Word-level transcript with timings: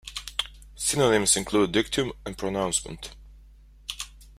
Synonyms 0.75 1.37
include 1.37 1.73
dictum 1.73 2.11
and 2.25 2.35
pronouncement. 2.35 3.11